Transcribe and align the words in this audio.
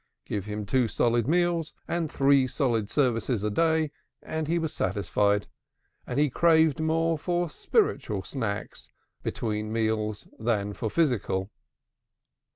Give 0.25 0.45
him 0.45 0.65
two 0.65 0.87
solid 0.87 1.27
meals 1.27 1.73
and 1.87 2.09
three 2.09 2.47
solid 2.47 2.89
services 2.89 3.43
a 3.43 3.51
day, 3.51 3.91
and 4.23 4.47
he 4.47 4.57
was 4.57 4.73
satisfied, 4.73 5.45
and 6.07 6.19
he 6.19 6.27
craved 6.27 6.79
more 6.79 7.19
for 7.19 7.51
spiritual 7.51 8.23
snacks 8.23 8.89
between 9.21 9.71
meals 9.71 10.27
than 10.39 10.73
for 10.73 10.89
physical. 10.89 11.51